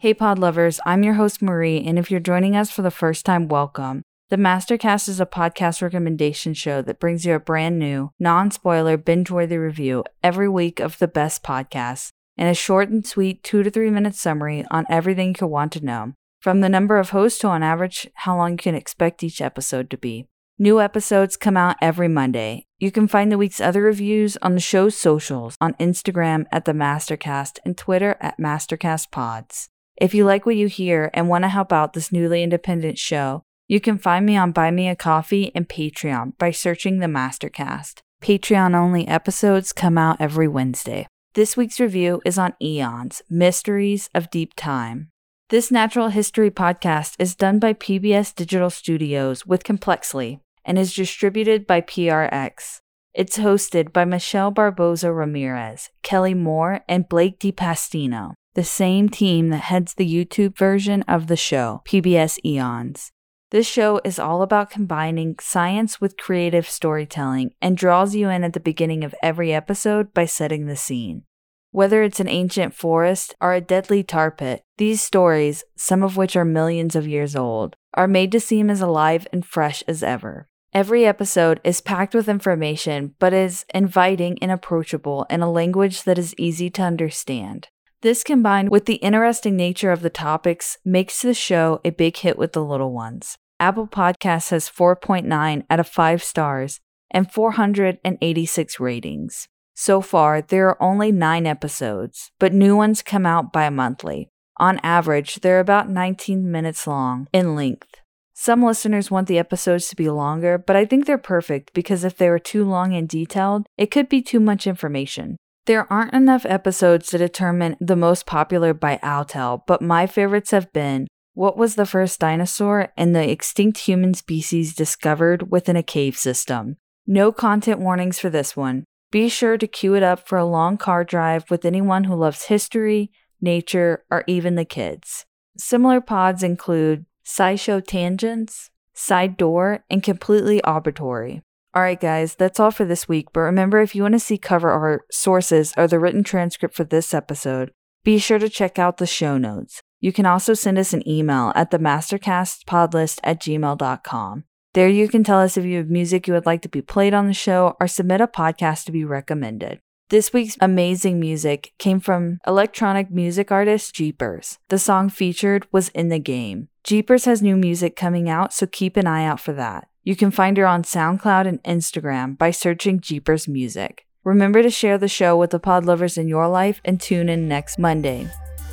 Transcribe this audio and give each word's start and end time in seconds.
Hey, 0.00 0.14
pod 0.14 0.38
lovers, 0.38 0.80
I'm 0.86 1.02
your 1.02 1.12
host, 1.12 1.42
Marie, 1.42 1.84
and 1.84 1.98
if 1.98 2.10
you're 2.10 2.20
joining 2.20 2.56
us 2.56 2.70
for 2.70 2.80
the 2.80 2.90
first 2.90 3.26
time, 3.26 3.48
welcome. 3.48 4.00
The 4.30 4.38
Mastercast 4.38 5.10
is 5.10 5.20
a 5.20 5.26
podcast 5.26 5.82
recommendation 5.82 6.54
show 6.54 6.80
that 6.80 6.98
brings 6.98 7.26
you 7.26 7.34
a 7.34 7.38
brand 7.38 7.78
new, 7.78 8.10
non 8.18 8.50
spoiler, 8.50 8.96
binge 8.96 9.30
worthy 9.30 9.58
review 9.58 10.04
every 10.22 10.48
week 10.48 10.80
of 10.80 10.96
the 10.96 11.06
best 11.06 11.42
podcasts 11.42 12.12
and 12.38 12.48
a 12.48 12.54
short 12.54 12.88
and 12.88 13.06
sweet 13.06 13.44
two 13.44 13.62
to 13.62 13.70
three 13.70 13.90
minute 13.90 14.14
summary 14.14 14.64
on 14.70 14.86
everything 14.88 15.28
you 15.28 15.34
could 15.34 15.48
want 15.48 15.70
to 15.72 15.84
know, 15.84 16.14
from 16.40 16.62
the 16.62 16.70
number 16.70 16.96
of 16.96 17.10
hosts 17.10 17.38
to 17.40 17.48
on 17.48 17.62
average 17.62 18.08
how 18.14 18.34
long 18.34 18.52
you 18.52 18.56
can 18.56 18.74
expect 18.74 19.22
each 19.22 19.42
episode 19.42 19.90
to 19.90 19.98
be. 19.98 20.24
New 20.58 20.80
episodes 20.80 21.36
come 21.36 21.58
out 21.58 21.76
every 21.82 22.08
Monday. 22.08 22.64
You 22.78 22.90
can 22.90 23.06
find 23.06 23.30
the 23.30 23.36
week's 23.36 23.60
other 23.60 23.82
reviews 23.82 24.38
on 24.38 24.54
the 24.54 24.60
show's 24.60 24.96
socials 24.96 25.56
on 25.60 25.74
Instagram 25.74 26.46
at 26.50 26.64
the 26.64 26.72
Mastercast 26.72 27.58
and 27.66 27.76
Twitter 27.76 28.16
at 28.18 28.38
MastercastPods. 28.38 29.68
If 30.00 30.14
you 30.14 30.24
like 30.24 30.46
what 30.46 30.56
you 30.56 30.66
hear 30.66 31.10
and 31.12 31.28
want 31.28 31.44
to 31.44 31.48
help 31.48 31.74
out 31.74 31.92
this 31.92 32.10
newly 32.10 32.42
independent 32.42 32.96
show, 32.96 33.42
you 33.68 33.80
can 33.80 33.98
find 33.98 34.24
me 34.24 34.34
on 34.34 34.50
Buy 34.50 34.70
Me 34.70 34.88
a 34.88 34.96
Coffee 34.96 35.52
and 35.54 35.68
Patreon 35.68 36.38
by 36.38 36.52
searching 36.52 36.98
the 36.98 37.06
Mastercast. 37.06 38.00
Patreon 38.22 38.74
only 38.74 39.06
episodes 39.06 39.74
come 39.74 39.98
out 39.98 40.16
every 40.18 40.48
Wednesday. 40.48 41.06
This 41.34 41.54
week's 41.54 41.78
review 41.78 42.22
is 42.24 42.38
on 42.38 42.54
Eons 42.62 43.20
Mysteries 43.28 44.08
of 44.14 44.30
Deep 44.30 44.54
Time. 44.56 45.10
This 45.50 45.70
natural 45.70 46.08
history 46.08 46.50
podcast 46.50 47.16
is 47.18 47.34
done 47.34 47.58
by 47.58 47.74
PBS 47.74 48.34
Digital 48.34 48.70
Studios 48.70 49.44
with 49.44 49.64
Complexly 49.64 50.40
and 50.64 50.78
is 50.78 50.94
distributed 50.94 51.66
by 51.66 51.82
PRX. 51.82 52.80
It's 53.12 53.36
hosted 53.36 53.92
by 53.92 54.06
Michelle 54.06 54.50
Barboza 54.50 55.12
Ramirez, 55.12 55.90
Kallie 56.02 56.34
Moore, 56.34 56.80
and 56.88 57.06
Blake 57.06 57.38
de 57.38 57.52
Pastino 57.52 58.32
the 58.54 58.64
same 58.64 59.08
team 59.08 59.50
that 59.50 59.58
heads 59.58 59.94
the 59.94 60.06
YouTube 60.06 60.56
version 60.56 61.02
of 61.02 61.28
the 61.28 61.36
show, 61.36 61.82
PBS 61.86 62.38
Eons. 62.44 63.12
This 63.50 63.66
show 63.66 64.00
is 64.04 64.18
all 64.18 64.42
about 64.42 64.70
combining 64.70 65.36
science 65.40 66.00
with 66.00 66.16
creative 66.16 66.68
storytelling 66.68 67.50
and 67.60 67.76
draws 67.76 68.14
you 68.14 68.28
in 68.28 68.44
at 68.44 68.52
the 68.52 68.60
beginning 68.60 69.02
of 69.02 69.14
every 69.22 69.52
episode 69.52 70.14
by 70.14 70.24
setting 70.24 70.66
the 70.66 70.76
scene. 70.76 71.24
Whether 71.72 72.02
it's 72.02 72.20
an 72.20 72.28
ancient 72.28 72.74
forest 72.74 73.34
or 73.40 73.52
a 73.52 73.60
deadly 73.60 74.02
tar 74.02 74.30
pit, 74.30 74.62
these 74.78 75.02
stories, 75.02 75.62
some 75.76 76.02
of 76.02 76.16
which 76.16 76.36
are 76.36 76.44
millions 76.44 76.96
of 76.96 77.06
years 77.06 77.36
old, 77.36 77.76
are 77.94 78.08
made 78.08 78.32
to 78.32 78.40
seem 78.40 78.70
as 78.70 78.80
alive 78.80 79.26
and 79.32 79.46
fresh 79.46 79.82
as 79.86 80.02
ever. 80.02 80.48
Every 80.72 81.04
episode 81.04 81.60
is 81.64 81.80
packed 81.80 82.14
with 82.14 82.28
information, 82.28 83.14
but 83.18 83.32
is 83.32 83.64
inviting 83.74 84.38
and 84.40 84.52
approachable 84.52 85.26
in 85.28 85.40
a 85.42 85.50
language 85.50 86.04
that 86.04 86.18
is 86.18 86.34
easy 86.38 86.70
to 86.70 86.82
understand. 86.82 87.68
This 88.02 88.24
combined 88.24 88.70
with 88.70 88.86
the 88.86 88.94
interesting 88.94 89.56
nature 89.56 89.90
of 89.90 90.00
the 90.00 90.08
topics 90.08 90.78
makes 90.86 91.20
the 91.20 91.34
show 91.34 91.82
a 91.84 91.90
big 91.90 92.16
hit 92.16 92.38
with 92.38 92.54
the 92.54 92.64
little 92.64 92.92
ones. 92.92 93.36
Apple 93.58 93.86
Podcasts 93.86 94.48
has 94.52 94.70
4.9 94.70 95.64
out 95.68 95.80
of 95.80 95.86
5 95.86 96.22
stars 96.22 96.80
and 97.10 97.30
486 97.30 98.80
ratings. 98.80 99.48
So 99.74 100.00
far, 100.00 100.40
there 100.40 100.68
are 100.68 100.82
only 100.82 101.12
9 101.12 101.46
episodes, 101.46 102.30
but 102.38 102.54
new 102.54 102.74
ones 102.74 103.02
come 103.02 103.26
out 103.26 103.52
bi 103.52 103.68
monthly. 103.68 104.30
On 104.56 104.80
average, 104.82 105.40
they're 105.40 105.60
about 105.60 105.90
19 105.90 106.50
minutes 106.50 106.86
long 106.86 107.28
in 107.34 107.54
length. 107.54 107.96
Some 108.32 108.64
listeners 108.64 109.10
want 109.10 109.28
the 109.28 109.38
episodes 109.38 109.90
to 109.90 109.96
be 109.96 110.08
longer, 110.08 110.56
but 110.56 110.74
I 110.74 110.86
think 110.86 111.04
they're 111.04 111.18
perfect 111.18 111.74
because 111.74 112.02
if 112.02 112.16
they 112.16 112.30
were 112.30 112.38
too 112.38 112.64
long 112.64 112.94
and 112.94 113.06
detailed, 113.06 113.66
it 113.76 113.90
could 113.90 114.08
be 114.08 114.22
too 114.22 114.40
much 114.40 114.66
information. 114.66 115.36
There 115.66 115.90
aren't 115.92 116.14
enough 116.14 116.46
episodes 116.46 117.08
to 117.08 117.18
determine 117.18 117.76
the 117.80 117.96
most 117.96 118.26
popular 118.26 118.72
by 118.74 118.98
Outel, 119.02 119.62
but 119.66 119.82
my 119.82 120.06
favorites 120.06 120.50
have 120.50 120.72
been 120.72 121.06
What 121.34 121.56
was 121.56 121.76
the 121.76 121.86
first 121.86 122.18
dinosaur 122.18 122.92
and 122.96 123.14
the 123.14 123.30
extinct 123.30 123.78
human 123.78 124.14
species 124.14 124.74
discovered 124.74 125.50
within 125.50 125.76
a 125.76 125.82
cave 125.82 126.16
system? 126.16 126.76
No 127.06 127.30
content 127.30 127.80
warnings 127.80 128.18
for 128.18 128.30
this 128.30 128.56
one. 128.56 128.84
Be 129.10 129.28
sure 129.28 129.56
to 129.56 129.66
queue 129.66 129.94
it 129.94 130.02
up 130.02 130.26
for 130.26 130.38
a 130.38 130.44
long 130.44 130.76
car 130.76 131.04
drive 131.04 131.50
with 131.50 131.64
anyone 131.64 132.04
who 132.04 132.14
loves 132.14 132.44
history, 132.44 133.10
nature, 133.40 134.04
or 134.10 134.24
even 134.26 134.54
the 134.54 134.64
kids. 134.64 135.24
Similar 135.56 136.00
pods 136.00 136.42
include 136.42 137.06
SciShow 137.24 137.84
Tangents, 137.84 138.70
Side 138.94 139.36
Door, 139.36 139.84
and 139.90 140.02
Completely 140.02 140.62
Arbitrary. 140.62 141.42
All 141.72 141.82
right, 141.82 142.00
guys, 142.00 142.34
that's 142.34 142.58
all 142.58 142.72
for 142.72 142.84
this 142.84 143.08
week. 143.08 143.28
But 143.32 143.40
remember, 143.40 143.80
if 143.80 143.94
you 143.94 144.02
want 144.02 144.14
to 144.14 144.18
see 144.18 144.38
cover 144.38 144.70
art, 144.70 145.02
sources, 145.12 145.72
or 145.76 145.86
the 145.86 146.00
written 146.00 146.24
transcript 146.24 146.74
for 146.74 146.82
this 146.82 147.14
episode, 147.14 147.70
be 148.02 148.18
sure 148.18 148.40
to 148.40 148.48
check 148.48 148.78
out 148.78 148.96
the 148.96 149.06
show 149.06 149.38
notes. 149.38 149.80
You 150.00 150.12
can 150.12 150.26
also 150.26 150.54
send 150.54 150.78
us 150.78 150.92
an 150.92 151.06
email 151.08 151.52
at 151.54 151.70
the 151.70 151.76
at 151.76 153.40
gmail.com. 153.40 154.44
There 154.72 154.88
you 154.88 155.08
can 155.08 155.24
tell 155.24 155.40
us 155.40 155.56
if 155.56 155.64
you 155.64 155.76
have 155.76 155.90
music 155.90 156.26
you 156.26 156.34
would 156.34 156.46
like 156.46 156.62
to 156.62 156.68
be 156.68 156.82
played 156.82 157.12
on 157.14 157.26
the 157.26 157.34
show 157.34 157.76
or 157.80 157.86
submit 157.86 158.20
a 158.20 158.26
podcast 158.26 158.84
to 158.84 158.92
be 158.92 159.04
recommended. 159.04 159.80
This 160.08 160.32
week's 160.32 160.56
amazing 160.60 161.20
music 161.20 161.72
came 161.78 162.00
from 162.00 162.38
electronic 162.46 163.12
music 163.12 163.52
artist 163.52 163.94
Jeepers. 163.94 164.58
The 164.68 164.78
song 164.78 165.08
featured 165.08 165.68
was 165.70 165.88
In 165.90 166.08
the 166.08 166.18
Game. 166.18 166.68
Jeepers 166.82 167.26
has 167.26 167.42
new 167.42 167.56
music 167.56 167.94
coming 167.94 168.28
out, 168.28 168.52
so 168.52 168.66
keep 168.66 168.96
an 168.96 169.06
eye 169.06 169.24
out 169.24 169.38
for 169.38 169.52
that. 169.52 169.89
You 170.02 170.16
can 170.16 170.30
find 170.30 170.56
her 170.56 170.66
on 170.66 170.82
SoundCloud 170.82 171.46
and 171.46 171.62
Instagram 171.62 172.38
by 172.38 172.50
searching 172.50 173.00
Jeepers 173.00 173.46
Music. 173.46 174.06
Remember 174.24 174.62
to 174.62 174.70
share 174.70 174.98
the 174.98 175.08
show 175.08 175.36
with 175.36 175.50
the 175.50 175.58
pod 175.58 175.84
lovers 175.84 176.18
in 176.18 176.28
your 176.28 176.48
life 176.48 176.80
and 176.84 177.00
tune 177.00 177.28
in 177.28 177.48
next 177.48 177.78
Monday. 177.78 178.28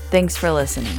Thanks 0.09 0.37
for 0.37 0.51
listening. 0.51 0.97